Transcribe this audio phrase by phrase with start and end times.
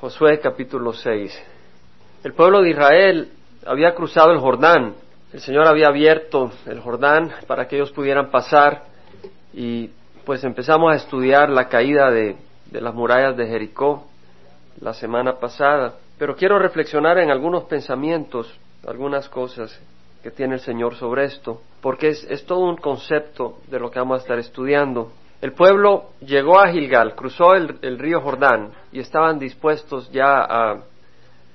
[0.00, 1.42] Josué capítulo 6.
[2.24, 3.32] El pueblo de Israel
[3.66, 4.94] había cruzado el Jordán.
[5.30, 8.84] El Señor había abierto el Jordán para que ellos pudieran pasar
[9.52, 9.90] y
[10.24, 12.36] pues empezamos a estudiar la caída de,
[12.72, 14.06] las murallas de Jericó
[14.80, 15.96] la semana pasada.
[16.18, 19.78] Pero quiero reflexionar en algunos pensamientos, algunas cosas
[20.22, 24.20] que tiene el Señor sobre esto, porque es todo un concepto de lo que vamos
[24.20, 25.12] a estar estudiando.
[25.40, 30.82] El pueblo llegó a Gilgal, cruzó el, río Jordán y estaban dispuestos ya a,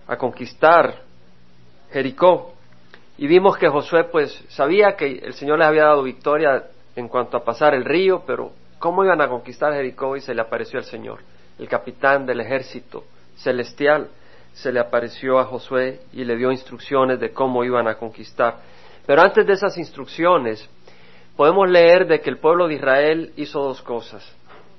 [0.07, 1.01] a, conquistar
[1.91, 2.53] Jericó.
[3.17, 6.63] Y vimos que Josué pues sabía que el Señor les había dado victoria
[6.95, 10.17] en cuanto a pasar el río, pero ¿cómo iban a conquistar Jericó?
[10.17, 11.19] Y se le apareció el Señor,
[11.59, 13.03] el capitán del ejército
[13.35, 14.09] celestial,
[14.53, 18.55] se le apareció a Josué y le dio instrucciones de cómo iban a conquistar.
[19.05, 20.67] Pero antes de esas instrucciones,
[21.35, 24.23] podemos leer de que el pueblo de Israel hizo dos cosas,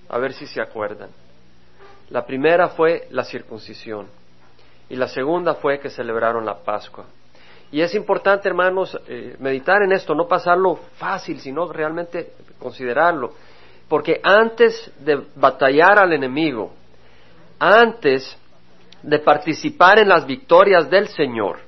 [0.09, 1.11] a ver si se acuerdan.
[2.11, 4.07] La primera fue la circuncisión
[4.89, 7.05] y la segunda fue que celebraron la Pascua.
[7.73, 13.35] Y es importante, hermanos, eh, meditar en esto, no pasarlo fácil, sino realmente considerarlo.
[13.89, 16.73] Porque antes de batallar al enemigo,
[17.59, 18.39] antes
[19.03, 21.59] de participar en las victorias del Señor,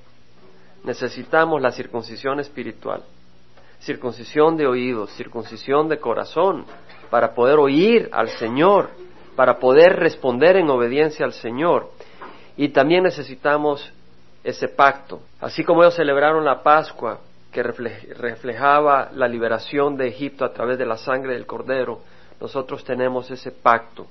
[0.84, 3.02] necesitamos la circuncisión espiritual
[3.80, 6.64] circuncisión de oídos, circuncisión de corazón,
[7.10, 8.90] para poder oír al Señor,
[9.36, 11.90] para poder responder en obediencia al Señor.
[12.56, 13.92] Y también necesitamos
[14.42, 15.20] ese pacto.
[15.40, 17.20] Así como ellos celebraron la Pascua,
[17.52, 22.00] que reflejaba la liberación de Egipto a través de la sangre del Cordero,
[22.40, 24.06] nosotros tenemos ese pacto,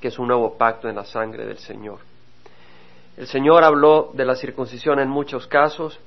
[0.00, 1.98] que es un nuevo pacto en la sangre del Señor.
[3.16, 6.00] El Señor habló de la circuncisión en muchos casos,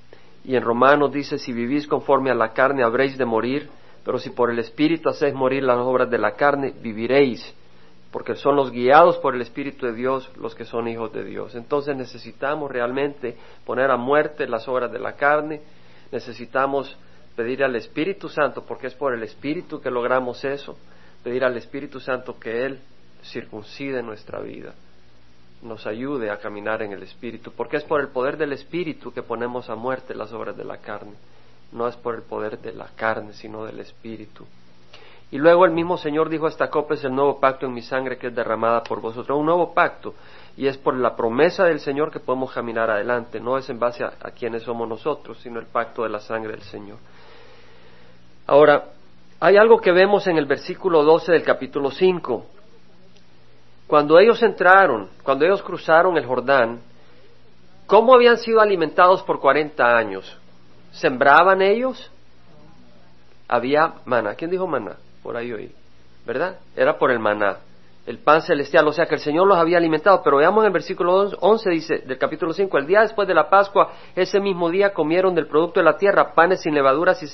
[0.47, 3.69] y en Romanos dice, si vivís conforme a la carne habréis de morir,
[4.03, 7.53] pero si por el Espíritu hacéis morir las obras de la carne, viviréis,
[8.11, 11.55] porque son los guiados por el Espíritu de Dios los que son hijos de Dios.
[11.55, 13.35] Entonces necesitamos realmente
[13.65, 15.61] poner a muerte las obras de la carne,
[16.11, 16.95] necesitamos
[17.35, 20.77] pedir al Espíritu Santo, porque es por el Espíritu que logramos eso,
[21.23, 22.79] pedir al Espíritu Santo que Él
[23.23, 24.75] circuncide nuestra vida
[25.65, 29.23] nos ayude a caminar en el Espíritu, porque es por el poder del Espíritu que
[29.23, 31.13] ponemos a muerte las obras de la carne,
[31.71, 34.45] no es por el poder de la carne, sino del Espíritu.
[35.31, 38.17] Y luego el mismo Señor dijo, esta copa es el nuevo pacto en mi sangre
[38.17, 40.13] que es derramada por vosotros, un nuevo pacto,
[40.55, 44.03] y es por la promesa del Señor que podemos caminar adelante, no es en base
[44.03, 46.97] a, a quienes somos nosotros, sino el pacto de la sangre del Señor.
[48.47, 48.85] Ahora,
[49.39, 52.45] hay algo que vemos en el versículo 12 del capítulo 5,
[53.87, 56.79] cuando ellos entraron, cuando ellos cruzaron el Jordán,
[57.85, 60.37] ¿cómo habían sido alimentados por 40 años?
[60.91, 62.11] ¿Sembraban ellos?
[63.47, 64.33] Había maná.
[64.33, 64.95] ¿Quién dijo maná?
[65.21, 65.71] Por ahí oí.
[66.25, 66.57] ¿Verdad?
[66.75, 67.57] Era por el maná,
[68.07, 68.87] el pan celestial.
[68.87, 70.23] O sea que el Señor los había alimentado.
[70.23, 73.51] Pero veamos en el versículo 11 dice, del capítulo 5, el día después de la
[73.51, 77.27] Pascua, ese mismo día comieron del producto de la tierra panes sin levaduras y,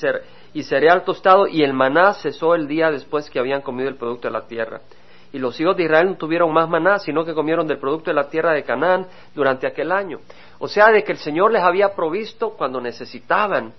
[0.52, 4.28] y cereal tostado y el maná cesó el día después que habían comido el producto
[4.28, 4.82] de la tierra
[5.32, 8.14] y los hijos de Israel no tuvieron más maná, sino que comieron del producto de
[8.14, 10.18] la tierra de Canaán durante aquel año.
[10.58, 13.72] O sea, de que el Señor les había provisto cuando necesitaban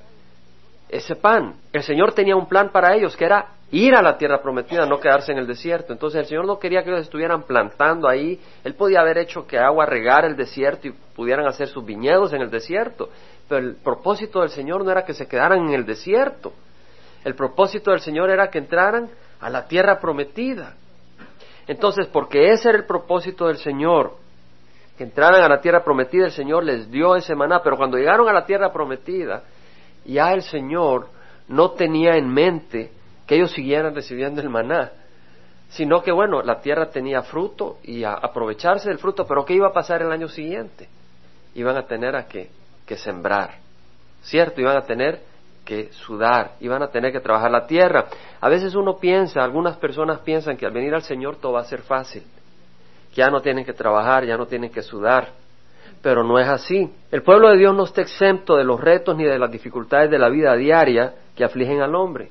[0.90, 1.56] ese pan.
[1.72, 5.00] El Señor tenía un plan para ellos, que era ir a la tierra prometida, no
[5.00, 5.94] quedarse en el desierto.
[5.94, 8.40] Entonces el Señor no quería que ellos estuvieran plantando ahí.
[8.64, 12.41] Él podía haber hecho que agua regara el desierto y pudieran hacer sus viñedos en
[12.41, 13.09] el desierto.
[13.47, 16.53] Pero el propósito del Señor no era que se quedaran en el desierto.
[17.24, 19.09] El propósito del Señor era que entraran
[19.40, 20.75] a la tierra prometida.
[21.68, 24.13] Entonces, porque ese era el propósito del Señor,
[24.97, 28.28] que entraran a la tierra prometida, el Señor les dio ese maná, pero cuando llegaron
[28.28, 29.44] a la tierra prometida,
[30.06, 31.07] ya el Señor
[31.47, 32.91] no tenía en mente
[33.25, 34.91] que ellos siguieran recibiendo el maná,
[35.69, 39.68] sino que bueno, la tierra tenía fruto y a aprovecharse del fruto, pero ¿qué iba
[39.68, 40.88] a pasar el año siguiente?
[41.56, 42.50] Iban a tener a que,
[42.85, 43.56] que sembrar,
[44.22, 44.62] ¿cierto?
[44.62, 45.22] Iban a tener
[45.63, 48.06] que sudar, iban a tener que trabajar la tierra.
[48.41, 51.66] A veces uno piensa, algunas personas piensan que al venir al Señor todo va a
[51.66, 52.24] ser fácil,
[53.13, 55.29] que ya no tienen que trabajar, ya no tienen que sudar,
[56.02, 56.91] pero no es así.
[57.11, 60.20] El pueblo de Dios no está exento de los retos ni de las dificultades de
[60.20, 62.29] la vida diaria que afligen al hombre.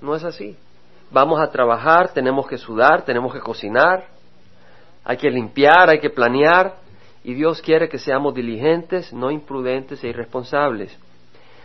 [0.00, 0.56] No es así.
[1.10, 4.04] Vamos a trabajar, tenemos que sudar, tenemos que cocinar,
[5.04, 6.76] hay que limpiar, hay que planear,
[7.24, 10.96] y Dios quiere que seamos diligentes, no imprudentes e irresponsables.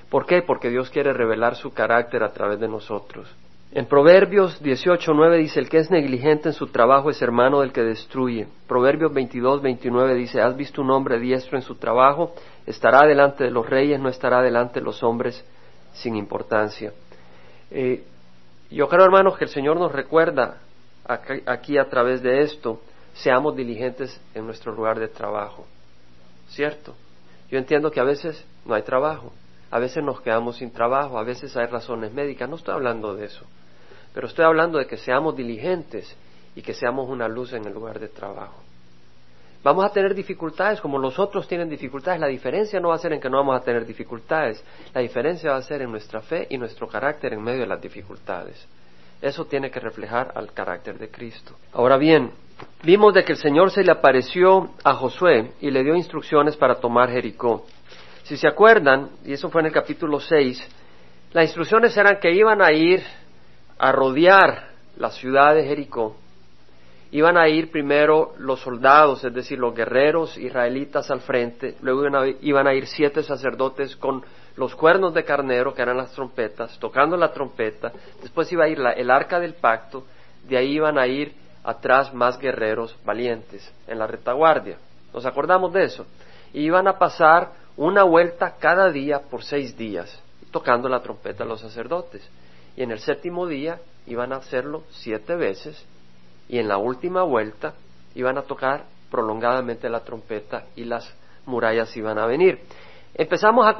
[0.09, 0.42] ¿Por qué?
[0.42, 3.27] Porque Dios quiere revelar su carácter a través de nosotros.
[3.71, 7.83] En Proverbios 18:9 dice, el que es negligente en su trabajo es hermano del que
[7.83, 8.48] destruye.
[8.68, 12.33] Proverbios 22:29 dice, has visto un hombre diestro en su trabajo,
[12.65, 15.44] estará delante de los reyes, no estará delante de los hombres
[15.94, 16.94] sin importancia.
[17.69, 18.04] Eh,
[18.71, 20.57] yo creo, hermanos, que el Señor nos recuerda
[21.45, 22.81] aquí a través de esto,
[23.13, 25.65] seamos diligentes en nuestro lugar de trabajo.
[26.50, 26.95] ¿Cierto?
[27.50, 29.31] Yo entiendo que a veces no hay trabajo,
[29.69, 33.25] a veces nos quedamos sin trabajo, a veces hay razones médicas, no estoy hablando de
[33.25, 33.46] eso,
[34.14, 36.16] pero estoy hablando de que seamos diligentes
[36.56, 38.64] y que seamos una luz en el lugar de trabajo.
[39.64, 42.22] Vamos a tener dificultades como los otros tienen dificultades.
[42.22, 44.64] La diferencia no va a ser en que no vamos a tener dificultades.
[44.94, 47.81] La diferencia va a ser en nuestra fe y nuestro carácter en medio de las
[47.81, 48.66] dificultades.
[49.22, 51.56] Eso tiene que reflejar al carácter de Cristo.
[51.74, 52.31] Ahora bien,
[52.84, 56.75] vimos de que el Señor se le apareció a Josué y le dio instrucciones para
[56.75, 57.66] tomar Jericó.
[58.28, 60.70] Si se acuerdan, y eso fue en el capítulo 6,
[61.34, 63.02] las instrucciones eran que iban a ir
[63.78, 66.16] a rodear la ciudad de Jericó
[67.12, 72.04] iban a ir primero los soldados, es decir, los guerreros israelitas al frente, luego
[72.42, 74.24] iban a ir siete sacerdotes con
[74.56, 77.92] los cuernos de carnero, que eran las trompetas, tocando la trompeta,
[78.22, 80.04] después iba a ir el arca del pacto,
[80.48, 81.34] de ahí iban a ir
[81.64, 84.78] atrás más guerreros valientes en la retaguardia.
[85.14, 86.06] ¿Nos acordamos de eso?
[86.54, 90.22] Y iban a pasar una vuelta cada día por seis días,
[90.52, 92.28] tocando la trompeta los sacerdotes.
[92.76, 95.84] Y en el séptimo día iban a hacerlo siete veces
[96.50, 97.74] y en la última vuelta
[98.16, 101.12] iban a tocar prolongadamente la trompeta y las
[101.46, 102.60] murallas iban a venir.
[103.14, 103.76] Empezamos a,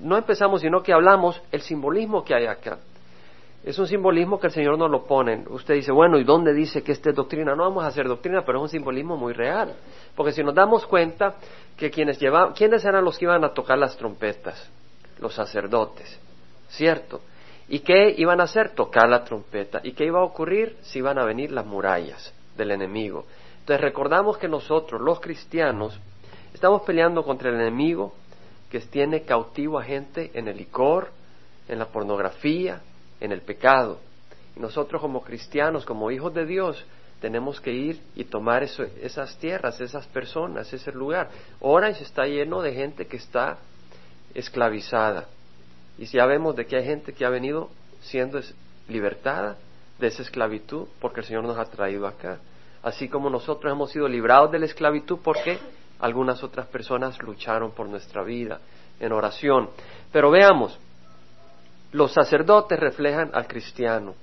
[0.00, 2.78] no empezamos, sino que hablamos el simbolismo que hay acá.
[3.66, 5.44] Es un simbolismo que el Señor nos lo pone.
[5.50, 7.56] Usted dice, bueno, ¿y dónde dice que esta es doctrina?
[7.56, 9.74] No vamos a hacer doctrina, pero es un simbolismo muy real.
[10.14, 11.34] Porque si nos damos cuenta
[11.76, 14.70] que quienes llevaban, ¿quiénes eran los que iban a tocar las trompetas?
[15.18, 16.16] Los sacerdotes,
[16.68, 17.22] ¿cierto?
[17.68, 18.70] ¿Y qué iban a hacer?
[18.70, 19.80] Tocar la trompeta.
[19.82, 20.76] ¿Y qué iba a ocurrir?
[20.82, 23.24] Si iban a venir las murallas del enemigo.
[23.58, 25.98] Entonces recordamos que nosotros, los cristianos,
[26.54, 28.12] estamos peleando contra el enemigo
[28.70, 31.08] que tiene cautivo a gente en el licor,
[31.66, 32.80] en la pornografía,
[33.20, 33.98] en el pecado.
[34.56, 36.84] Y nosotros como cristianos, como hijos de Dios,
[37.20, 41.30] tenemos que ir y tomar esas tierras, esas personas, ese lugar.
[41.60, 43.58] Orange está lleno de gente que está
[44.34, 45.26] esclavizada.
[45.98, 47.70] Y ya vemos de que hay gente que ha venido
[48.02, 48.40] siendo
[48.88, 49.56] libertada
[49.98, 52.38] de esa esclavitud porque el Señor nos ha traído acá.
[52.82, 55.58] Así como nosotros hemos sido librados de la esclavitud porque
[55.98, 58.60] algunas otras personas lucharon por nuestra vida
[59.00, 59.70] en oración.
[60.12, 60.78] Pero veamos,
[61.96, 64.14] los sacerdotes reflejan al cristiano,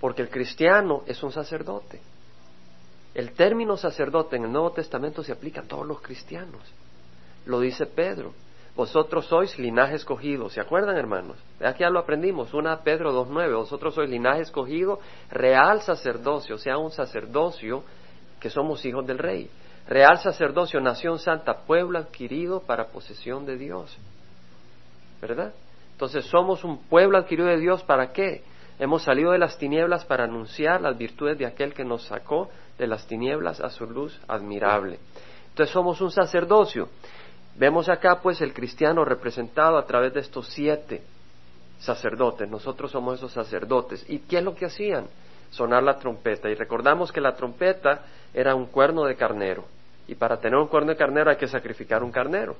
[0.00, 2.00] porque el cristiano es un sacerdote.
[3.14, 6.62] El término sacerdote en el Nuevo Testamento se aplica a todos los cristianos.
[7.46, 8.32] Lo dice Pedro.
[8.76, 10.48] Vosotros sois linaje escogido.
[10.50, 11.36] ¿Se acuerdan, hermanos?
[11.60, 12.54] Aquí ya lo aprendimos.
[12.54, 13.56] Una Pedro 2.9.
[13.56, 17.82] Vosotros sois linaje escogido, real sacerdocio, o sea, un sacerdocio
[18.38, 19.50] que somos hijos del rey.
[19.88, 23.96] Real sacerdocio, nación santa, pueblo adquirido para posesión de Dios.
[25.20, 25.52] ¿Verdad?
[25.96, 28.42] Entonces somos un pueblo adquirido de Dios para qué?
[28.78, 32.86] Hemos salido de las tinieblas para anunciar las virtudes de aquel que nos sacó de
[32.86, 34.98] las tinieblas a su luz admirable.
[35.48, 36.90] Entonces somos un sacerdocio.
[37.56, 41.00] Vemos acá pues el cristiano representado a través de estos siete
[41.78, 42.46] sacerdotes.
[42.46, 44.04] Nosotros somos esos sacerdotes.
[44.06, 45.06] ¿Y qué es lo que hacían?
[45.48, 46.50] Sonar la trompeta.
[46.50, 48.02] Y recordamos que la trompeta
[48.34, 49.64] era un cuerno de carnero.
[50.06, 52.54] Y para tener un cuerno de carnero hay que sacrificar un carnero.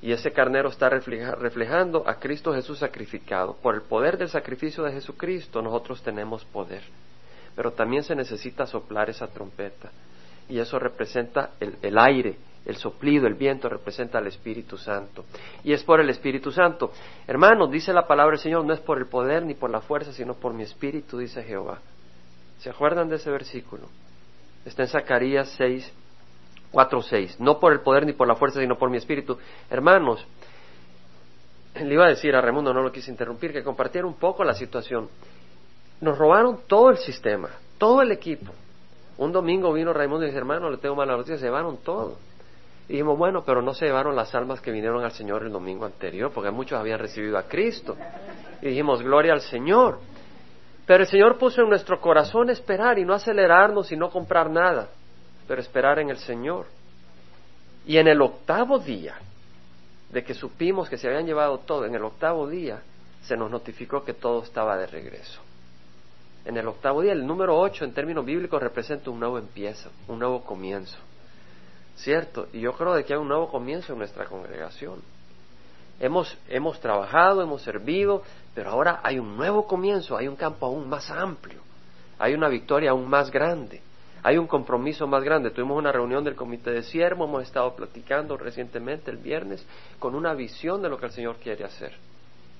[0.00, 3.54] Y ese carnero está reflejando a Cristo Jesús sacrificado.
[3.54, 6.82] Por el poder del sacrificio de Jesucristo nosotros tenemos poder.
[7.56, 9.90] Pero también se necesita soplar esa trompeta.
[10.48, 12.36] Y eso representa el, el aire
[12.68, 15.24] el soplido, el viento representa al Espíritu Santo.
[15.64, 16.92] Y es por el Espíritu Santo.
[17.26, 20.12] Hermanos, dice la palabra del Señor, no es por el poder ni por la fuerza,
[20.12, 21.78] sino por mi Espíritu, dice Jehová.
[22.58, 23.88] ¿Se acuerdan de ese versículo?
[24.66, 25.90] Está en Zacarías 6,
[26.70, 27.40] 4, 6.
[27.40, 29.38] No por el poder ni por la fuerza, sino por mi Espíritu.
[29.70, 30.26] Hermanos,
[31.74, 34.54] le iba a decir a Raimundo, no lo quise interrumpir, que compartiera un poco la
[34.54, 35.08] situación.
[36.00, 38.52] Nos robaron todo el sistema, todo el equipo.
[39.18, 42.16] Un domingo vino Raimundo y dice, hermano, le tengo mala noticia, se llevaron todo.
[42.88, 45.84] Y dijimos, bueno, pero no se llevaron las almas que vinieron al Señor el domingo
[45.84, 47.96] anterior, porque muchos habían recibido a Cristo.
[48.62, 49.98] Y dijimos, gloria al Señor.
[50.86, 54.88] Pero el Señor puso en nuestro corazón esperar y no acelerarnos y no comprar nada,
[55.48, 56.66] pero esperar en el Señor.
[57.86, 59.16] Y en el octavo día
[60.12, 62.82] de que supimos que se habían llevado todo, en el octavo día
[63.22, 65.40] se nos notificó que todo estaba de regreso.
[66.44, 70.20] En el octavo día, el número ocho en términos bíblicos representa un nuevo empiezo, un
[70.20, 70.98] nuevo comienzo.
[71.98, 72.48] ¿cierto?
[72.52, 75.00] Y yo creo de que hay un nuevo comienzo en nuestra congregación.
[76.00, 78.22] Hemos, hemos trabajado, hemos servido,
[78.54, 81.60] pero ahora hay un nuevo comienzo, hay un campo aún más amplio,
[82.18, 83.82] hay una victoria aún más grande,
[84.22, 85.50] hay un compromiso más grande.
[85.50, 89.64] Tuvimos una reunión del comité de siervo, hemos estado platicando recientemente el viernes
[89.98, 91.92] con una visión de lo que el Señor quiere hacer.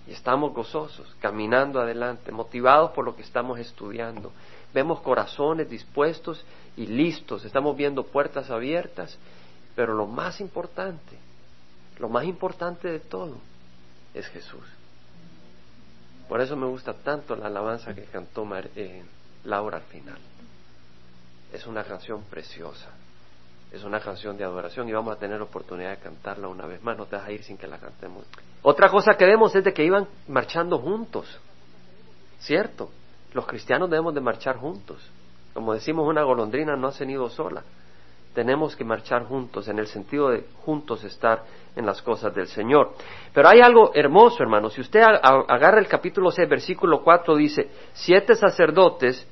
[0.07, 4.33] Y estamos gozosos, caminando adelante, motivados por lo que estamos estudiando,
[4.73, 6.45] vemos corazones dispuestos
[6.77, 9.19] y listos, estamos viendo puertas abiertas,
[9.75, 11.19] pero lo más importante,
[11.99, 13.37] lo más importante de todo
[14.15, 14.65] es Jesús.
[16.29, 18.47] Por eso me gusta tanto la alabanza que cantó
[18.77, 19.03] eh,
[19.45, 20.19] Laura al final.
[21.53, 22.91] Es una canción preciosa,
[23.73, 26.97] es una canción de adoración y vamos a tener oportunidad de cantarla una vez más,
[26.97, 28.27] no te vas a ir sin que la cantemos.
[28.63, 31.41] Otra cosa que vemos es de que iban marchando juntos,
[32.41, 32.91] ¿cierto?
[33.33, 34.99] Los cristianos debemos de marchar juntos.
[35.55, 37.63] Como decimos, una golondrina no ha venido sola.
[38.35, 41.43] Tenemos que marchar juntos, en el sentido de juntos estar
[41.75, 42.93] en las cosas del Señor.
[43.33, 44.71] Pero hay algo hermoso, hermano.
[44.71, 49.27] Si usted agarra el capítulo 6, versículo 4, dice, siete sacerdotes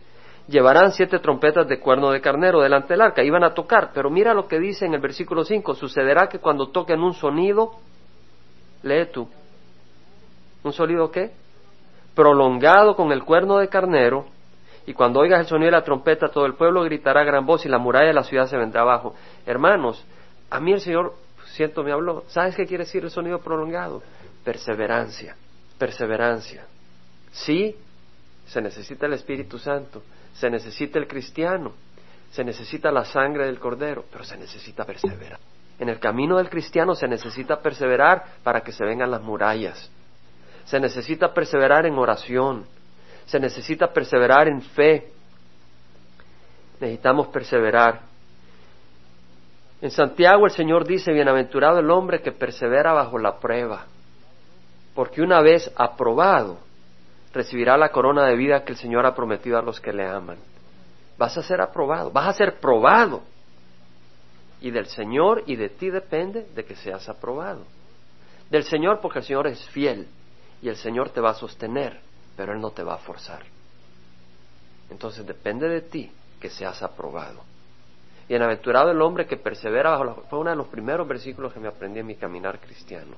[0.49, 4.35] llevarán siete trompetas de cuerno de carnero delante del arca, iban a tocar, pero mira
[4.35, 7.73] lo que dice en el versículo 5, sucederá que cuando toquen un sonido,
[8.83, 9.29] lee tú,
[10.63, 11.33] ¿un sonido qué?
[12.15, 14.27] Prolongado con el cuerno de carnero,
[14.87, 17.69] y cuando oigas el sonido de la trompeta, todo el pueblo gritará gran voz y
[17.69, 19.17] la muralla de la ciudad se vendrá abajo.
[19.45, 20.05] Hermanos,
[20.49, 21.15] a mí el Señor,
[21.47, 22.23] siento, me habló.
[22.29, 24.01] ¿Sabes qué quiere decir el sonido prolongado?
[24.45, 25.35] Perseverancia,
[25.77, 26.67] perseverancia.
[27.33, 27.75] Sí,
[28.47, 30.03] se necesita el Espíritu Santo,
[30.35, 31.73] se necesita el cristiano,
[32.31, 35.39] se necesita la sangre del cordero, pero se necesita perseverar.
[35.79, 39.91] En el camino del cristiano se necesita perseverar para que se vengan las murallas.
[40.65, 42.65] Se necesita perseverar en oración.
[43.27, 45.11] Se necesita perseverar en fe.
[46.81, 48.03] Necesitamos perseverar.
[49.81, 53.85] En Santiago el Señor dice, bienaventurado el hombre que persevera bajo la prueba,
[54.95, 56.59] porque una vez aprobado,
[57.37, 60.39] recibirá la corona de vida que el Señor ha prometido a los que le aman.
[61.19, 63.23] Vas a ser aprobado, vas a ser probado.
[64.61, 67.63] Y del Señor y de ti depende de que seas aprobado.
[68.51, 70.09] Del Señor porque el Señor es fiel
[70.63, 72.01] y el Señor te va a sostener,
[72.37, 73.43] pero Él no te va a forzar.
[74.91, 77.43] Entonces depende de ti que seas aprobado.
[78.29, 80.15] Bienaventurado el hombre que persevera bajo la...
[80.15, 83.17] Fue uno de los primeros versículos que me aprendí en mi caminar cristiano.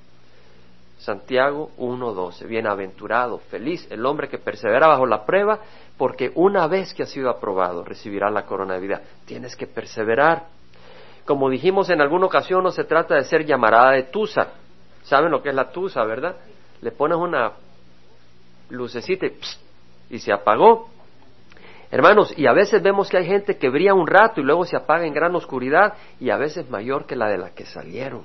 [0.98, 2.46] Santiago 1.12.
[2.46, 5.60] Bienaventurado, feliz el hombre que persevera bajo la prueba,
[5.96, 9.02] porque una vez que ha sido aprobado recibirá la corona de vida.
[9.24, 10.46] Tienes que perseverar.
[11.24, 14.48] Como dijimos en alguna ocasión, no se trata de ser llamarada de tusa.
[15.02, 16.36] ¿Saben lo que es la tusa, verdad?
[16.80, 17.52] Le pones una
[18.70, 19.38] lucecita y,
[20.10, 20.88] y se apagó.
[21.90, 24.76] Hermanos, y a veces vemos que hay gente que brilla un rato y luego se
[24.76, 28.24] apaga en gran oscuridad y a veces mayor que la de la que salieron.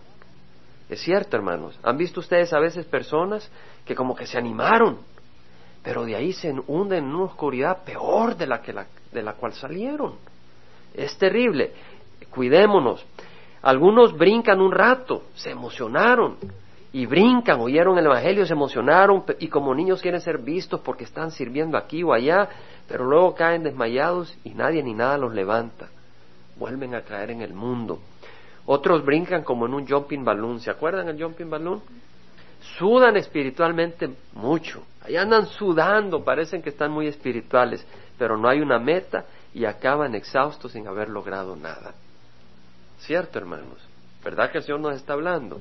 [0.94, 1.80] Es cierto, hermanos.
[1.82, 3.50] ¿Han visto ustedes a veces personas
[3.84, 5.00] que como que se animaron,
[5.82, 9.34] pero de ahí se hunden en una oscuridad peor de la, que la, de la
[9.34, 10.18] cual salieron?
[10.94, 11.72] Es terrible.
[12.30, 13.04] Cuidémonos.
[13.64, 16.38] Algunos brincan un rato, se emocionaron
[16.92, 21.32] y brincan, oyeron el Evangelio, se emocionaron y como niños quieren ser vistos porque están
[21.32, 22.48] sirviendo aquí o allá,
[22.88, 25.90] pero luego caen desmayados y nadie ni nada los levanta.
[26.56, 28.00] Vuelven a caer en el mundo.
[28.66, 30.60] Otros brincan como en un jumping balloon.
[30.60, 31.82] ¿Se acuerdan el jumping balloon?
[32.78, 34.86] Sudan espiritualmente mucho.
[35.02, 37.86] Ahí andan sudando, parecen que están muy espirituales,
[38.18, 41.94] pero no hay una meta y acaban exhaustos sin haber logrado nada.
[43.00, 43.80] ¿Cierto, hermanos?
[44.24, 45.60] ¿Verdad que el Señor nos está hablando?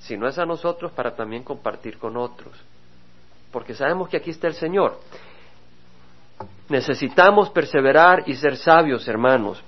[0.00, 2.52] Si no es a nosotros, para también compartir con otros.
[3.52, 4.98] Porque sabemos que aquí está el Señor.
[6.68, 9.62] Necesitamos perseverar y ser sabios, hermanos.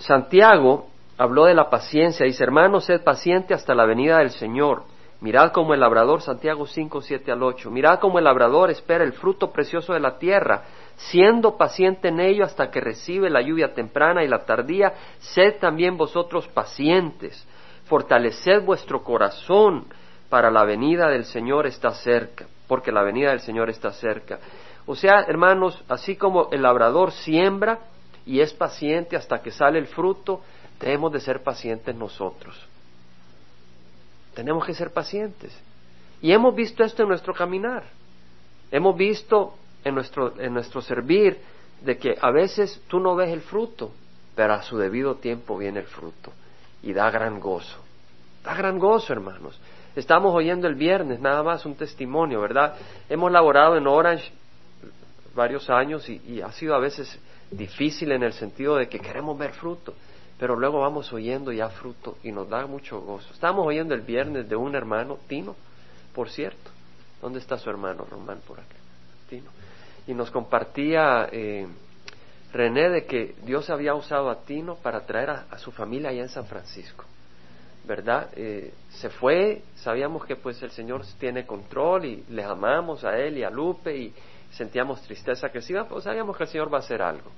[0.00, 0.89] Santiago
[1.20, 2.24] habló de la paciencia.
[2.24, 4.84] Dice, hermanos, sed paciente hasta la venida del Señor.
[5.20, 7.70] Mirad como el labrador, Santiago 5, 7 al 8.
[7.70, 10.62] Mirad como el labrador espera el fruto precioso de la tierra,
[10.96, 14.94] siendo paciente en ello hasta que recibe la lluvia temprana y la tardía.
[15.18, 17.46] Sed también vosotros pacientes.
[17.84, 19.84] Fortaleced vuestro corazón
[20.30, 24.38] para la venida del Señor está cerca, porque la venida del Señor está cerca.
[24.86, 27.80] O sea, hermanos, así como el labrador siembra
[28.24, 30.40] y es paciente hasta que sale el fruto,
[30.80, 32.56] Debemos de ser pacientes nosotros.
[34.34, 35.52] Tenemos que ser pacientes.
[36.22, 37.84] Y hemos visto esto en nuestro caminar.
[38.70, 41.38] Hemos visto en nuestro, en nuestro servir
[41.82, 43.92] de que a veces tú no ves el fruto,
[44.34, 46.32] pero a su debido tiempo viene el fruto
[46.82, 47.78] y da gran gozo.
[48.42, 49.60] Da gran gozo, hermanos.
[49.94, 52.76] Estamos oyendo el viernes nada más un testimonio, ¿verdad?
[53.08, 54.32] Hemos laborado en Orange
[55.34, 57.18] varios años y, y ha sido a veces
[57.50, 59.94] difícil en el sentido de que queremos ver fruto
[60.40, 63.30] pero luego vamos oyendo ya fruto y nos da mucho gozo.
[63.34, 65.54] Estamos oyendo el viernes de un hermano, Tino,
[66.14, 66.70] por cierto.
[67.20, 68.74] ¿Dónde está su hermano Román por acá?
[69.28, 69.50] Tino.
[70.06, 71.66] Y nos compartía eh,
[72.54, 76.30] René de que Dios había usado a Tino para traer a, su familia allá en
[76.30, 77.04] San Francisco.
[77.84, 78.30] ¿Verdad?
[78.34, 83.36] Eh, se fue, sabíamos que pues el Señor tiene control y les amamos a él
[83.36, 84.14] y a Lupe y,
[84.52, 87.30] sentíamos tristeza que se iba, pues sabíamos que el Señor va a hacer algo.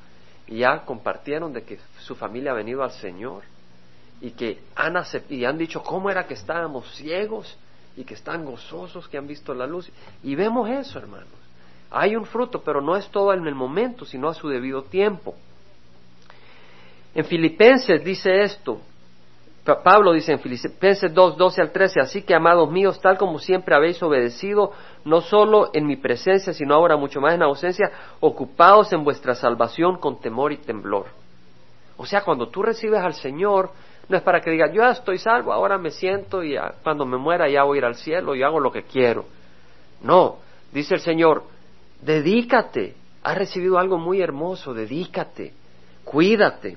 [0.49, 3.43] Ya compartieron de que su familia ha venido al Señor
[4.21, 4.95] y que han,
[5.31, 7.57] y han dicho cómo era que estábamos ciegos
[7.97, 9.91] y que están gozosos, que han visto la luz.
[10.23, 11.29] Y vemos eso, hermanos.
[11.91, 15.35] Hay un fruto, pero no es todo en el momento, sino a su debido tiempo.
[17.15, 18.81] En Filipenses dice esto,
[19.64, 23.76] Pablo dice en Filipenses 2, 12 al 13, así que amados míos, tal como siempre
[23.76, 24.73] habéis obedecido,
[25.04, 29.99] no solo en mi presencia, sino ahora mucho más en ausencia, ocupados en vuestra salvación
[29.99, 31.07] con temor y temblor.
[31.97, 33.71] O sea, cuando tú recibes al Señor,
[34.09, 37.49] no es para que digas, yo estoy salvo, ahora me siento y cuando me muera
[37.49, 39.26] ya voy ir al cielo y hago lo que quiero.
[40.02, 40.38] No,
[40.73, 41.45] dice el Señor,
[42.00, 45.52] dedícate, has recibido algo muy hermoso, dedícate,
[46.04, 46.76] cuídate.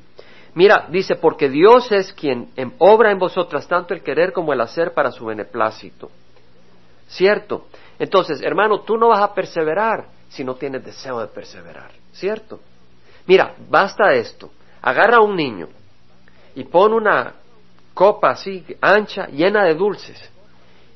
[0.55, 4.93] Mira, dice, porque Dios es quien obra en vosotras tanto el querer como el hacer
[4.93, 6.09] para su beneplácito.
[7.07, 7.67] ¿Cierto?
[7.99, 11.91] Entonces, hermano, tú no vas a perseverar si no tienes deseo de perseverar.
[12.13, 12.61] ¿Cierto?
[13.27, 14.49] Mira, basta esto.
[14.81, 15.67] Agarra a un niño
[16.55, 17.33] y pon una
[17.93, 20.31] copa así ancha, llena de dulces,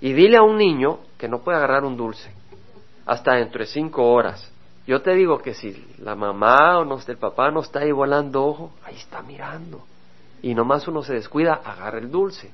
[0.01, 2.31] y dile a un niño que no puede agarrar un dulce
[3.05, 4.51] hasta dentro de cinco horas.
[4.89, 8.43] Yo te digo que si la mamá o no, el papá no está ahí volando
[8.43, 9.83] ojo, ahí está mirando.
[10.41, 12.51] Y nomás uno se descuida, agarra el dulce.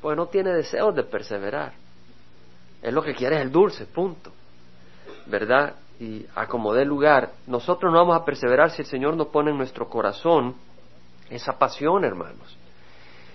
[0.00, 1.74] Pues no tiene deseos de perseverar.
[2.80, 4.32] Es lo que quiere es el dulce, punto.
[5.26, 5.74] ¿Verdad?
[5.98, 7.32] Y acomodé lugar.
[7.46, 10.54] Nosotros no vamos a perseverar si el Señor no pone en nuestro corazón
[11.28, 12.56] esa pasión, hermanos.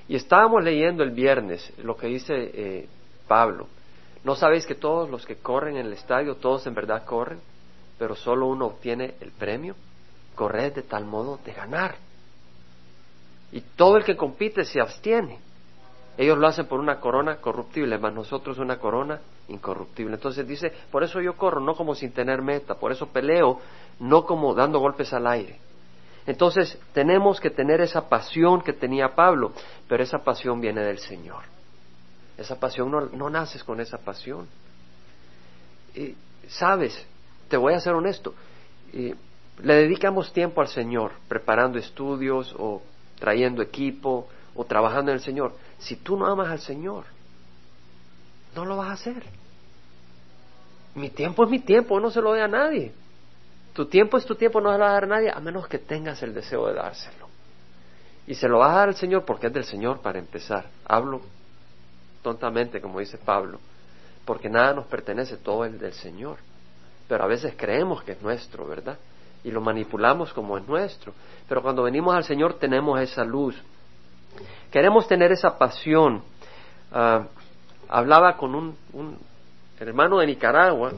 [0.07, 2.89] Y estábamos leyendo el viernes lo que dice eh,
[3.27, 3.67] Pablo.
[4.23, 7.39] ¿No sabéis que todos los que corren en el estadio, todos en verdad corren,
[7.97, 9.75] pero solo uno obtiene el premio?
[10.35, 11.95] Corred de tal modo de ganar.
[13.51, 15.39] Y todo el que compite se abstiene.
[16.17, 20.15] Ellos lo hacen por una corona corruptible, más nosotros una corona incorruptible.
[20.15, 23.59] Entonces dice, por eso yo corro, no como sin tener meta, por eso peleo,
[23.99, 25.59] no como dando golpes al aire.
[26.25, 29.51] Entonces tenemos que tener esa pasión que tenía Pablo,
[29.87, 31.43] pero esa pasión viene del Señor.
[32.37, 34.47] Esa pasión no, no naces con esa pasión.
[35.93, 36.15] Y,
[36.47, 37.05] Sabes,
[37.47, 38.33] te voy a ser honesto,
[38.91, 42.81] le dedicamos tiempo al Señor, preparando estudios o
[43.19, 45.53] trayendo equipo o trabajando en el Señor.
[45.79, 47.05] Si tú no amas al Señor,
[48.55, 49.23] no lo vas a hacer.
[50.95, 52.93] Mi tiempo es mi tiempo, no se lo doy a nadie.
[53.73, 55.67] Tu tiempo es tu tiempo, no se lo vas a dar a nadie a menos
[55.67, 57.27] que tengas el deseo de dárselo.
[58.27, 60.65] Y se lo vas a dar al Señor porque es del Señor para empezar.
[60.85, 61.21] Hablo
[62.21, 63.59] tontamente, como dice Pablo,
[64.23, 66.37] porque nada nos pertenece, todo es del Señor.
[67.07, 68.97] Pero a veces creemos que es nuestro, ¿verdad?
[69.43, 71.13] Y lo manipulamos como es nuestro.
[71.47, 73.55] Pero cuando venimos al Señor tenemos esa luz.
[74.71, 76.23] Queremos tener esa pasión.
[76.91, 77.25] Ah,
[77.87, 79.17] hablaba con un, un
[79.79, 80.93] hermano de Nicaragua,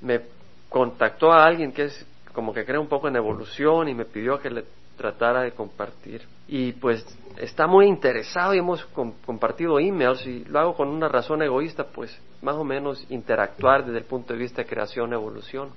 [0.00, 0.20] me
[0.68, 4.38] contactó a alguien que es como que cree un poco en evolución y me pidió
[4.38, 4.64] que le
[5.00, 6.22] tratara de compartir.
[6.46, 7.06] Y pues
[7.38, 8.84] está muy interesado y hemos
[9.24, 13.98] compartido emails y lo hago con una razón egoísta, pues más o menos interactuar desde
[13.98, 15.70] el punto de vista de creación, evolución.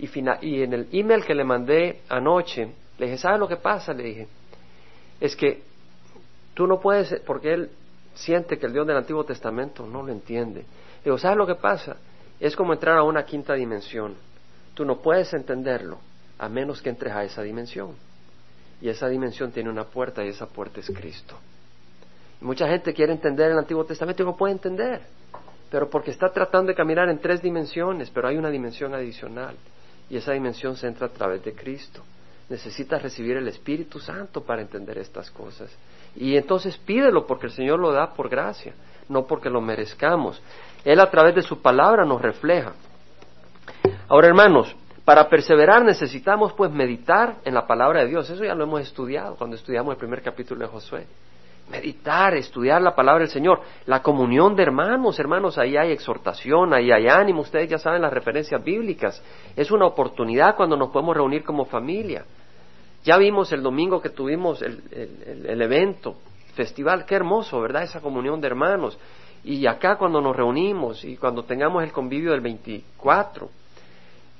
[0.00, 0.08] Y,
[0.42, 3.92] y en el email que le mandé anoche, le dije, ¿sabes lo que pasa?
[3.92, 4.28] Le dije,
[5.20, 5.62] es que
[6.54, 7.70] tú no puedes, porque él
[8.14, 10.60] siente que el Dios del Antiguo Testamento no lo entiende.
[10.62, 11.96] Le digo, ¿sabes lo que pasa?
[12.40, 14.16] Es como entrar a una quinta dimensión.
[14.74, 15.98] Tú no puedes entenderlo
[16.36, 17.94] a menos que entres a esa dimensión.
[18.80, 21.36] Y esa dimensión tiene una puerta y esa puerta es Cristo.
[22.40, 25.02] mucha gente quiere entender el Antiguo Testamento y no puede entender,
[25.70, 29.56] pero porque está tratando de caminar en tres dimensiones, pero hay una dimensión adicional
[30.10, 32.02] y esa dimensión se entra a través de Cristo.
[32.48, 35.74] Necesitas recibir el Espíritu Santo para entender estas cosas.
[36.14, 38.74] Y entonces pídelo porque el Señor lo da por gracia,
[39.08, 40.40] no porque lo merezcamos.
[40.84, 42.74] Él a través de su palabra nos refleja.
[44.08, 48.28] Ahora, hermanos, para perseverar necesitamos pues meditar en la palabra de Dios.
[48.30, 51.06] Eso ya lo hemos estudiado cuando estudiamos el primer capítulo de Josué.
[51.70, 56.90] Meditar, estudiar la palabra del Señor, la comunión de hermanos, hermanos, ahí hay exhortación, ahí
[56.90, 59.22] hay ánimo, ustedes ya saben las referencias bíblicas.
[59.56, 62.24] Es una oportunidad cuando nos podemos reunir como familia.
[63.02, 66.16] Ya vimos el domingo que tuvimos el, evento,
[66.54, 67.82] festival, qué hermoso, ¿verdad?
[67.82, 68.98] Esa comunión de hermanos.
[69.42, 73.50] Y acá cuando nos reunimos y cuando tengamos el convivio del 24,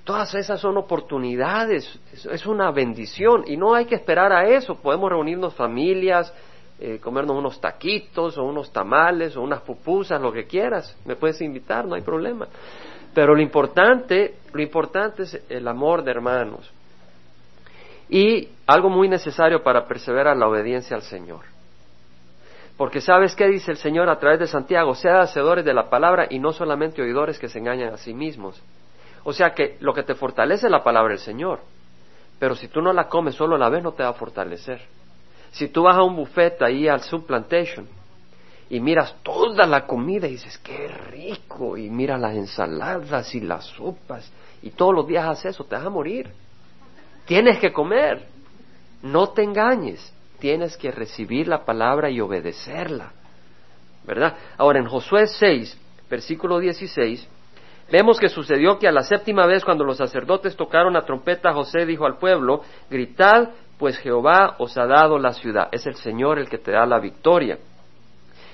[0.05, 5.11] todas esas son oportunidades, es una bendición y no hay que esperar a eso, podemos
[5.11, 6.33] reunirnos familias,
[6.79, 11.41] eh, comernos unos taquitos o unos tamales o unas pupusas, lo que quieras, me puedes
[11.41, 12.47] invitar, no hay problema.
[13.15, 16.71] Pero lo importante, lo importante es el amor de hermanos
[18.09, 21.41] y algo muy necesario para perseverar la obediencia al Señor.
[22.77, 26.27] Porque sabes qué dice el Señor a través de Santiago, sean hacedores de la palabra
[26.29, 28.61] y no solamente oidores que se engañan a sí mismos.
[29.25, 31.61] O sea que lo que te fortalece es la palabra del Señor.
[32.39, 34.83] Pero si tú no la comes solo la vez, no te va a fortalecer.
[35.53, 37.89] Si tú vas a un buffet ahí al Subplantation
[38.69, 43.65] y miras toda la comida y dices, qué rico, y miras las ensaladas y las
[43.67, 44.31] sopas,
[44.63, 46.31] y todos los días haces eso, te vas a morir.
[47.25, 48.27] Tienes que comer.
[49.03, 50.13] No te engañes.
[50.39, 53.13] Tienes que recibir la palabra y obedecerla.
[54.05, 54.37] ¿Verdad?
[54.59, 55.79] Ahora en Josué 6,
[56.11, 57.27] versículo 16,
[57.95, 61.87] vemos que sucedió que a la séptima vez cuando los sacerdotes tocaron la trompeta, José
[61.87, 65.69] dijo al pueblo, gritad, pues Jehová os ha dado la ciudad.
[65.71, 67.57] Es el Señor el que te da la victoria.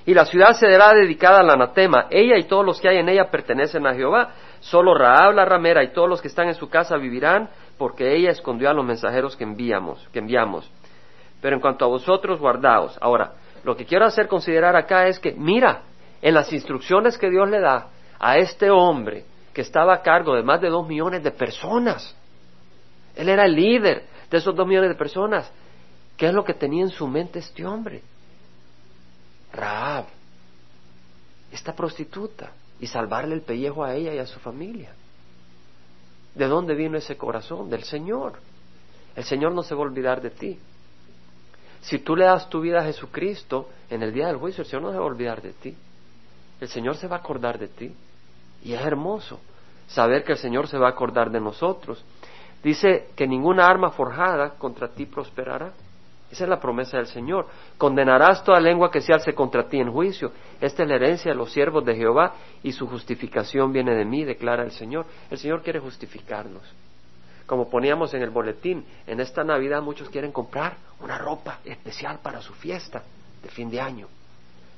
[0.04, 2.06] Y la ciudad será dedicada al anatema.
[2.10, 4.34] Ella y todos los que hay en ella pertenecen a Jehová.
[4.60, 7.48] Solo Raab la ramera y todos los que están en su casa vivirán,
[7.78, 10.70] porque ella escondió a los mensajeros que enviamos, que enviamos.
[11.40, 12.98] Pero en cuanto a vosotros, guardaos.
[13.00, 13.32] Ahora,
[13.64, 15.84] lo que quiero hacer considerar acá es que, mira,
[16.20, 17.86] en las instrucciones que Dios le da
[18.18, 22.14] a este hombre que estaba a cargo de más de dos millones de personas,
[23.16, 25.50] él era el líder de esos dos millones de personas,
[26.16, 28.02] ¿qué es lo que tenía en su mente este hombre?
[29.52, 30.06] Raab,
[31.50, 34.92] esta prostituta, y salvarle el pellejo a ella y a su familia.
[36.34, 37.68] ¿De dónde vino ese corazón?
[37.68, 38.38] Del Señor.
[39.16, 40.58] El Señor no se va a olvidar de ti.
[41.82, 44.82] Si tú le das tu vida a Jesucristo, en el día del juicio el Señor
[44.82, 45.76] no se va a olvidar de ti.
[46.60, 47.94] El Señor se va a acordar de ti.
[48.62, 49.40] Y es hermoso
[49.86, 52.04] saber que el Señor se va a acordar de nosotros.
[52.62, 55.72] Dice que ninguna arma forjada contra ti prosperará.
[56.30, 57.46] Esa es la promesa del Señor.
[57.76, 60.30] Condenarás toda lengua que se alce contra ti en juicio.
[60.60, 64.24] Esta es la herencia de los siervos de Jehová y su justificación viene de mí,
[64.24, 65.06] declara el Señor.
[65.28, 66.62] El Señor quiere justificarnos.
[67.46, 72.40] Como poníamos en el boletín, en esta Navidad muchos quieren comprar una ropa especial para
[72.40, 73.02] su fiesta
[73.42, 74.06] de fin de año,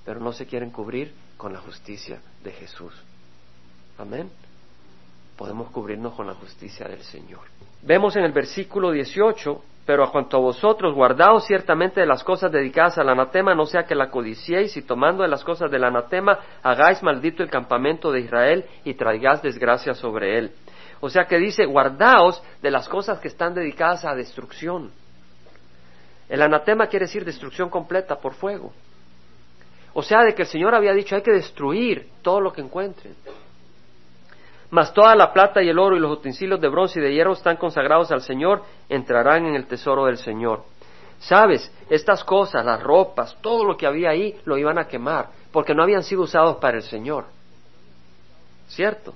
[0.06, 2.94] pero no se quieren cubrir con la justicia de Jesús.
[4.02, 4.28] Amén.
[5.36, 7.42] Podemos cubrirnos con la justicia del Señor.
[7.82, 12.50] Vemos en el versículo 18, pero a cuanto a vosotros, guardaos ciertamente de las cosas
[12.50, 16.36] dedicadas al anatema, no sea que la codiciéis y tomando de las cosas del anatema
[16.64, 20.52] hagáis maldito el campamento de Israel y traigáis desgracia sobre él.
[21.00, 24.90] O sea que dice, guardaos de las cosas que están dedicadas a destrucción.
[26.28, 28.72] El anatema quiere decir destrucción completa por fuego.
[29.94, 33.14] O sea, de que el Señor había dicho, hay que destruir todo lo que encuentren.
[34.72, 37.34] Mas toda la plata y el oro y los utensilios de bronce y de hierro
[37.34, 40.64] están consagrados al Señor, entrarán en el tesoro del Señor.
[41.18, 45.74] Sabes, estas cosas, las ropas, todo lo que había ahí, lo iban a quemar, porque
[45.74, 47.26] no habían sido usados para el Señor.
[48.66, 49.12] ¿Cierto?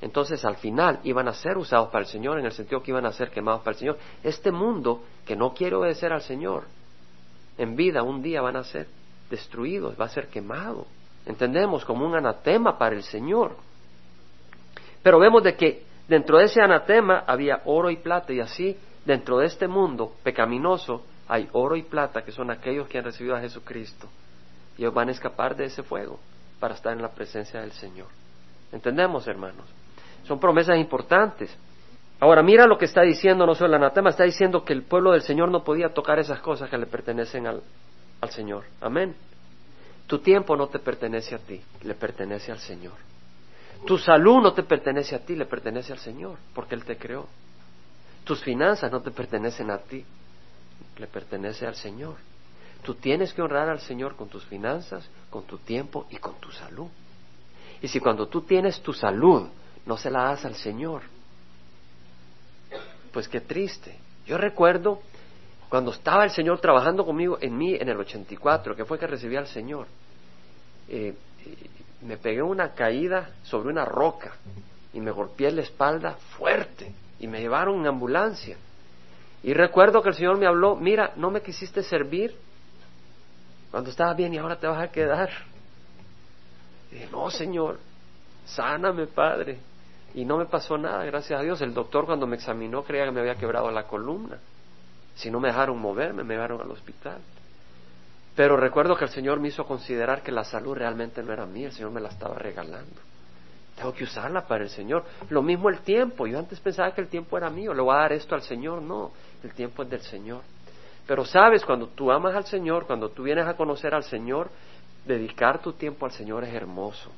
[0.00, 3.06] entonces al final iban a ser usados para el Señor en el sentido que iban
[3.06, 3.98] a ser quemados para el Señor.
[4.22, 6.64] Este mundo que no quiere obedecer al Señor,
[7.56, 8.86] en vida un día van a ser
[9.30, 10.86] destruidos, va a ser quemado.
[11.26, 13.56] Entendemos como un anatema para el Señor.
[15.08, 19.38] Pero vemos de que dentro de ese anatema había oro y plata y así dentro
[19.38, 23.40] de este mundo pecaminoso hay oro y plata que son aquellos que han recibido a
[23.40, 24.06] Jesucristo.
[24.76, 26.18] Y ellos van a escapar de ese fuego
[26.60, 28.08] para estar en la presencia del Señor.
[28.70, 29.64] ¿Entendemos, hermanos?
[30.24, 31.56] Son promesas importantes.
[32.20, 35.12] Ahora, mira lo que está diciendo no solo el anatema, está diciendo que el pueblo
[35.12, 37.62] del Señor no podía tocar esas cosas que le pertenecen al,
[38.20, 38.64] al Señor.
[38.82, 39.16] Amén.
[40.06, 43.07] Tu tiempo no te pertenece a ti, le pertenece al Señor.
[43.86, 47.26] Tu salud no te pertenece a ti, le pertenece al Señor, porque Él te creó.
[48.24, 50.04] Tus finanzas no te pertenecen a ti,
[50.98, 52.16] le pertenece al Señor.
[52.82, 56.50] Tú tienes que honrar al Señor con tus finanzas, con tu tiempo y con tu
[56.50, 56.88] salud.
[57.80, 59.48] Y si cuando tú tienes tu salud
[59.86, 61.02] no se la das al Señor.
[63.12, 63.98] Pues qué triste.
[64.26, 65.00] Yo recuerdo
[65.68, 69.36] cuando estaba el Señor trabajando conmigo en mí en el 84, que fue que recibí
[69.36, 69.86] al Señor.
[70.88, 71.14] Eh,
[72.02, 74.32] me pegué una caída sobre una roca
[74.92, 78.56] y me golpeé la espalda fuerte y me llevaron en ambulancia.
[79.42, 82.34] Y recuerdo que el Señor me habló, mira, no me quisiste servir
[83.70, 85.30] cuando estaba bien y ahora te vas a quedar.
[86.90, 87.78] Dije, no, Señor,
[88.46, 89.58] sáname, Padre.
[90.14, 91.60] Y no me pasó nada, gracias a Dios.
[91.60, 94.38] El doctor cuando me examinó creía que me había quebrado la columna.
[95.14, 97.18] Si no me dejaron moverme, me llevaron al hospital.
[98.38, 101.66] Pero recuerdo que el Señor me hizo considerar que la salud realmente no era mía,
[101.66, 103.00] el Señor me la estaba regalando.
[103.74, 105.04] Tengo que usarla para el Señor.
[105.30, 106.24] Lo mismo el tiempo.
[106.24, 108.80] Yo antes pensaba que el tiempo era mío, le voy a dar esto al Señor.
[108.80, 109.10] No,
[109.42, 110.42] el tiempo es del Señor.
[111.04, 114.50] Pero sabes, cuando tú amas al Señor, cuando tú vienes a conocer al Señor,
[115.04, 117.10] dedicar tu tiempo al Señor es hermoso.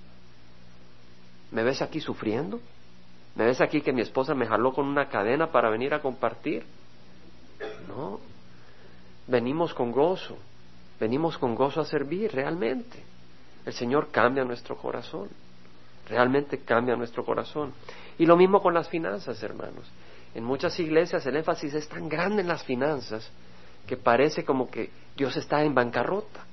[1.51, 2.61] ¿Me ves aquí sufriendo?
[3.35, 6.65] ¿Me ves aquí que mi esposa me jaló con una cadena para venir a compartir?
[7.89, 8.21] No.
[9.27, 10.39] Venimos con gozo.
[11.01, 13.03] Venimos con gozo a servir realmente.
[13.65, 15.29] El Señor cambia nuestro corazón.
[16.07, 17.73] realmente cambia nuestro corazón.
[18.19, 19.89] Y lo mismo con las finanzas, hermanos.
[20.35, 23.31] En muchas iglesias el énfasis es tan grande en las finanzas
[23.87, 26.45] que parece como que Dios está en bancarrota.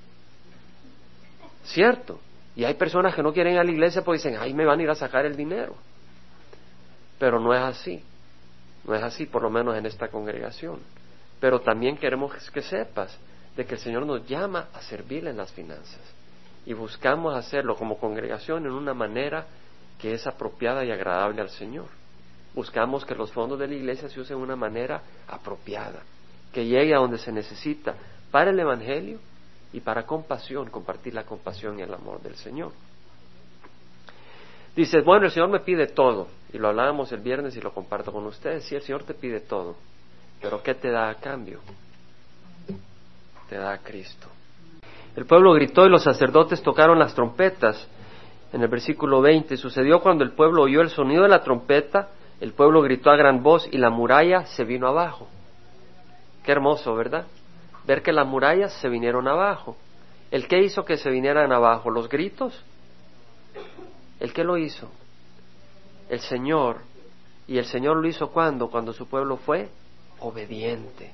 [1.66, 2.20] ¿Cierto?
[2.56, 4.80] Y hay personas que no quieren ir a la iglesia porque dicen, ay, me van
[4.80, 5.76] a ir a sacar el dinero.
[7.20, 8.04] Pero no es así.
[8.86, 10.80] No es así, por lo menos en esta congregación.
[11.40, 13.18] Pero también queremos que sepas
[13.58, 16.00] de que el Señor nos llama a servirle en las finanzas.
[16.66, 19.48] Y buscamos hacerlo como congregación en una manera
[20.00, 21.88] que es apropiada y agradable al Señor.
[22.54, 26.04] Buscamos que los fondos de la iglesia se usen de una manera apropiada,
[26.54, 27.96] que llegue a donde se necesita
[28.30, 29.20] para el Evangelio
[29.74, 32.72] y para compasión, compartir la compasión y el amor del Señor.
[34.76, 38.12] Dices, bueno, el Señor me pide todo, y lo hablábamos el viernes y lo comparto
[38.12, 39.76] con ustedes, sí, el Señor te pide todo,
[40.40, 41.60] pero ¿qué te da a cambio?
[43.50, 44.28] Te da Cristo.
[45.16, 47.88] El pueblo gritó y los sacerdotes tocaron las trompetas.
[48.54, 52.54] En el versículo 20 sucedió cuando el pueblo oyó el sonido de la trompeta, el
[52.54, 55.28] pueblo gritó a gran voz y la muralla se vino abajo.
[56.44, 57.26] Qué hermoso, ¿verdad?
[57.86, 59.76] Ver que las murallas se vinieron abajo.
[60.30, 61.90] ¿El qué hizo que se vinieran abajo?
[61.90, 62.64] ¿Los gritos?
[64.20, 64.90] ¿El qué lo hizo?
[66.10, 66.78] El Señor.
[67.48, 68.70] ¿Y el Señor lo hizo cuando?
[68.70, 69.70] Cuando su pueblo fue
[70.20, 71.12] obediente.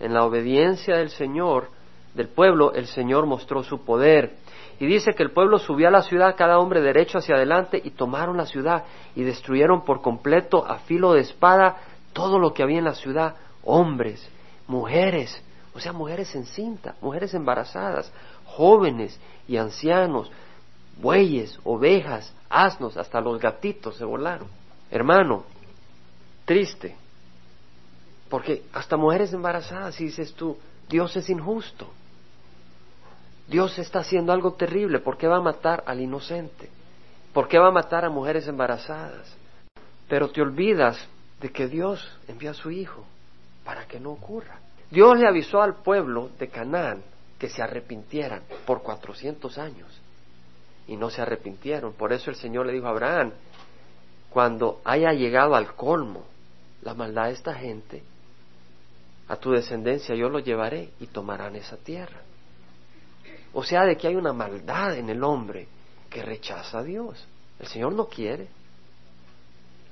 [0.00, 1.68] En la obediencia del Señor,
[2.14, 4.36] del pueblo, el Señor mostró su poder.
[4.80, 7.90] Y dice que el pueblo subió a la ciudad, cada hombre derecho hacia adelante, y
[7.90, 11.76] tomaron la ciudad y destruyeron por completo a filo de espada
[12.12, 14.28] todo lo que había en la ciudad, hombres,
[14.66, 15.42] mujeres,
[15.74, 18.12] o sea, mujeres en cinta, mujeres embarazadas,
[18.44, 20.30] jóvenes y ancianos,
[21.00, 24.48] bueyes, ovejas, asnos, hasta los gatitos se volaron.
[24.90, 25.44] Hermano,
[26.44, 26.96] triste,
[28.34, 31.88] porque hasta mujeres embarazadas, si dices tú, Dios es injusto.
[33.46, 34.98] Dios está haciendo algo terrible.
[34.98, 36.68] ¿Por qué va a matar al inocente?
[37.32, 39.32] ¿Por qué va a matar a mujeres embarazadas?
[40.08, 40.98] Pero te olvidas
[41.40, 43.04] de que Dios envió a su Hijo
[43.64, 44.58] para que no ocurra.
[44.90, 47.04] Dios le avisó al pueblo de Canaán
[47.38, 50.00] que se arrepintieran por cuatrocientos años
[50.88, 51.92] y no se arrepintieron.
[51.92, 53.30] Por eso el Señor le dijo a Abraham,
[54.28, 56.24] cuando haya llegado al colmo
[56.82, 58.02] la maldad de esta gente,
[59.28, 62.20] a tu descendencia yo lo llevaré y tomarán esa tierra.
[63.52, 65.68] O sea, de que hay una maldad en el hombre
[66.10, 67.26] que rechaza a Dios.
[67.58, 68.48] El Señor no quiere.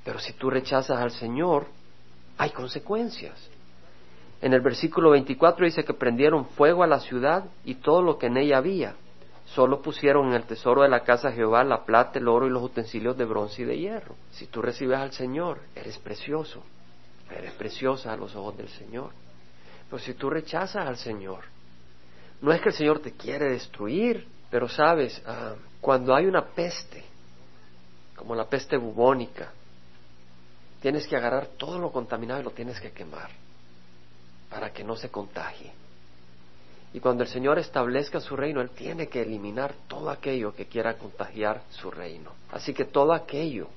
[0.05, 1.67] Pero si tú rechazas al Señor,
[2.37, 3.49] hay consecuencias.
[4.41, 8.27] En el versículo 24 dice que prendieron fuego a la ciudad y todo lo que
[8.27, 8.97] en ella había.
[9.47, 12.51] Solo pusieron en el tesoro de la casa de Jehová la plata, el oro y
[12.51, 14.17] los utensilios de bronce y de hierro.
[14.33, 16.65] Si tú recibes al Señor, eres precioso.
[17.31, 19.11] Eres preciosa a los ojos del Señor.
[19.89, 21.45] Pero si tú rechazas al Señor,
[22.41, 27.05] no es que el Señor te quiere destruir, pero sabes, ah, cuando hay una peste,
[28.17, 29.53] como la peste bubónica,
[30.81, 33.31] tienes que agarrar todo lo contaminado y lo tienes que quemar
[34.51, 35.73] para que no se contagie.
[36.95, 40.99] Y cuando el Señor establezca su reino, Él tiene que eliminar todo aquello que quiera
[40.99, 42.33] contagiar su reino.
[42.51, 43.69] Así que todo aquello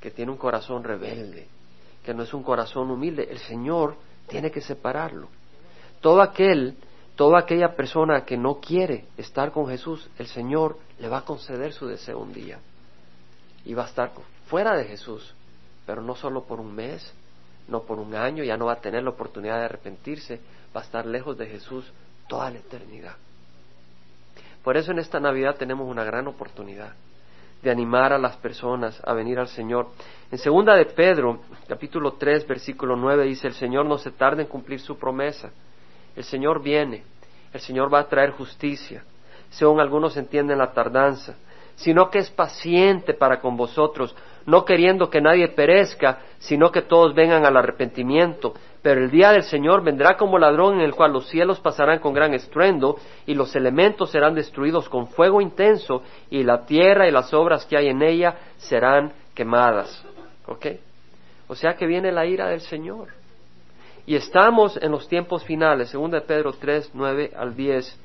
[0.00, 1.46] que tiene un corazón rebelde,
[2.04, 3.96] que no es un corazón humilde, el Señor
[4.28, 5.28] tiene que separarlo.
[6.00, 6.76] Todo aquel,
[7.16, 11.72] toda aquella persona que no quiere estar con Jesús, el Señor le va a conceder
[11.72, 12.58] su deseo un día.
[13.64, 14.12] Y va a estar
[14.46, 15.34] fuera de Jesús,
[15.86, 17.12] pero no solo por un mes,
[17.68, 20.40] no por un año, ya no va a tener la oportunidad de arrepentirse,
[20.76, 21.90] va a estar lejos de Jesús
[22.28, 23.16] toda la eternidad.
[24.62, 26.92] Por eso en esta Navidad tenemos una gran oportunidad
[27.64, 29.88] de animar a las personas a venir al Señor.
[30.30, 34.48] En segunda de Pedro, capítulo 3, versículo 9 dice, el Señor no se tarda en
[34.48, 35.50] cumplir su promesa
[36.16, 37.02] el Señor viene,
[37.52, 39.04] el Señor va a traer justicia,
[39.50, 41.36] según algunos entienden la tardanza,
[41.76, 44.14] sino que es paciente para con vosotros,
[44.46, 48.54] no queriendo que nadie perezca, sino que todos vengan al arrepentimiento.
[48.84, 52.12] Pero el día del Señor vendrá como ladrón en el cual los cielos pasarán con
[52.12, 57.32] gran estruendo y los elementos serán destruidos con fuego intenso y la tierra y las
[57.32, 60.04] obras que hay en ella serán quemadas.
[60.46, 60.66] ¿Ok?
[61.48, 63.08] O sea que viene la ira del Señor.
[64.04, 68.00] Y estamos en los tiempos finales, 2 Pedro 3, 9 al 10.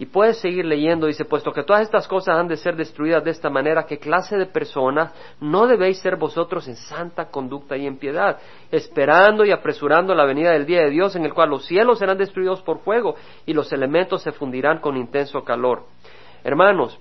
[0.00, 3.32] Y puedes seguir leyendo, dice, puesto que todas estas cosas han de ser destruidas de
[3.32, 7.98] esta manera, ¿qué clase de personas no debéis ser vosotros en santa conducta y en
[7.98, 8.38] piedad,
[8.70, 12.16] esperando y apresurando la venida del día de Dios, en el cual los cielos serán
[12.16, 15.84] destruidos por fuego y los elementos se fundirán con intenso calor?
[16.44, 16.98] Hermanos,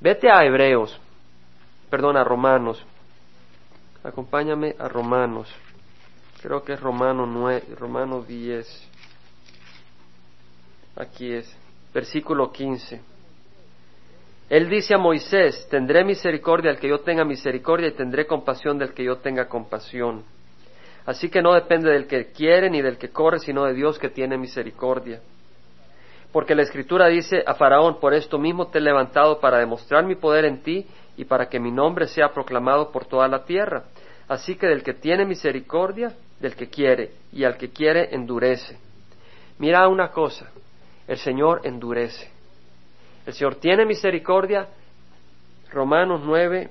[0.00, 0.98] vete a Hebreos,
[1.90, 2.82] perdón, a Romanos,
[4.02, 5.54] acompáñame a Romanos.
[6.40, 8.90] Creo que es Romano, 9, Romano 10,
[10.96, 11.63] aquí es,
[11.94, 13.00] versículo 15.
[14.50, 18.92] Él dice a Moisés, tendré misericordia al que yo tenga misericordia y tendré compasión del
[18.92, 20.22] que yo tenga compasión.
[21.06, 24.10] Así que no depende del que quiere ni del que corre, sino de Dios que
[24.10, 25.20] tiene misericordia.
[26.32, 30.16] Porque la Escritura dice a Faraón, por esto mismo te he levantado para demostrar mi
[30.16, 33.84] poder en ti y para que mi nombre sea proclamado por toda la tierra.
[34.26, 38.78] Así que del que tiene misericordia, del que quiere, y al que quiere endurece.
[39.58, 40.50] Mira una cosa,
[41.06, 42.30] el Señor endurece.
[43.26, 44.68] El Señor tiene misericordia,
[45.70, 46.70] Romanos 9,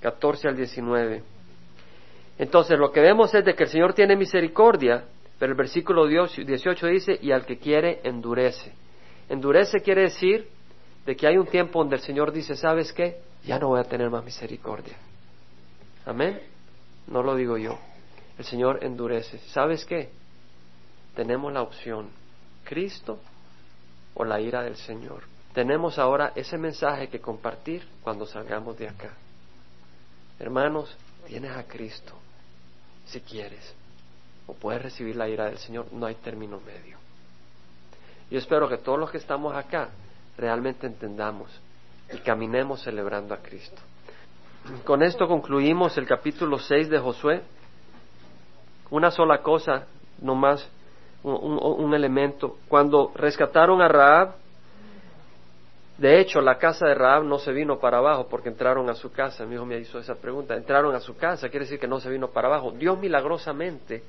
[0.00, 1.22] 14 al 19.
[2.38, 5.04] Entonces lo que vemos es de que el Señor tiene misericordia,
[5.38, 8.72] pero el versículo 18 dice, y al que quiere endurece.
[9.28, 10.48] Endurece quiere decir
[11.06, 13.18] de que hay un tiempo donde el Señor dice, ¿sabes qué?
[13.44, 14.96] Ya no voy a tener más misericordia.
[16.04, 16.40] Amén.
[17.06, 17.78] No lo digo yo.
[18.38, 19.38] El Señor endurece.
[19.48, 20.10] ¿Sabes qué?
[21.14, 22.08] Tenemos la opción,
[22.64, 23.18] Cristo
[24.14, 25.22] o la ira del Señor.
[25.52, 29.10] Tenemos ahora ese mensaje que compartir cuando salgamos de acá.
[30.38, 30.96] Hermanos,
[31.26, 32.14] tienes a Cristo,
[33.06, 33.74] si quieres,
[34.46, 36.98] o puedes recibir la ira del Señor, no hay término medio.
[38.30, 39.90] Yo espero que todos los que estamos acá
[40.38, 41.50] realmente entendamos
[42.12, 43.82] y caminemos celebrando a Cristo.
[44.84, 47.42] Con esto concluimos el capítulo 6 de Josué.
[48.90, 49.86] Una sola cosa,
[50.20, 50.68] no más,
[51.22, 52.56] un, elemento.
[52.68, 54.34] Cuando rescataron a Raab,
[55.98, 59.12] de hecho, la casa de Raab no se vino para abajo porque entraron a su
[59.12, 59.44] casa.
[59.44, 60.54] Mi hijo me hizo esa pregunta.
[60.54, 62.72] Entraron a su casa, quiere decir que no se vino para abajo.
[62.72, 64.02] Dios milagrosamente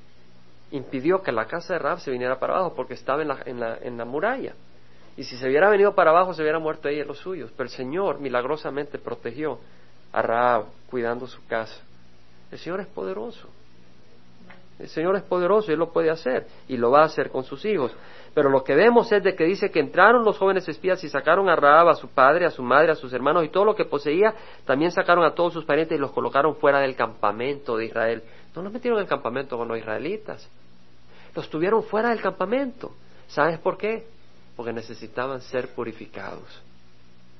[0.71, 3.60] impidió que la casa de Raab se viniera para abajo porque estaba en la, en
[3.60, 4.54] la, en la muralla.
[5.17, 7.52] Y si se hubiera venido para abajo, se hubiera muerto ella y los suyos.
[7.52, 9.60] Pero el Señor milagrosamente protegió
[10.13, 11.82] a Raab cuidando su casa.
[12.52, 13.50] El Señor es poderoso.
[14.82, 17.44] El Señor es poderoso y Él lo puede hacer y lo va a hacer con
[17.44, 17.96] sus hijos.
[18.34, 21.50] Pero lo que vemos es de que dice que entraron los jóvenes espías y sacaron
[21.50, 23.86] a Raab, a su padre, a su madre, a sus hermanos y todo lo que
[23.86, 24.34] poseía.
[24.65, 28.24] También sacaron a todos sus parientes y los colocaron fuera del campamento de Israel.
[28.56, 30.50] No los metieron en el campamento con los israelitas.
[31.36, 32.91] Los tuvieron fuera del campamento.
[33.28, 34.08] ¿Sabes por qué?
[34.56, 36.62] Porque necesitaban ser purificados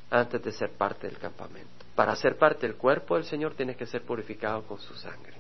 [0.10, 1.70] antes de ser parte del campamento.
[1.96, 5.34] Para ser parte del cuerpo del Señor tienes que ser purificado con su sangre.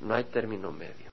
[0.00, 1.06] No hay término medio.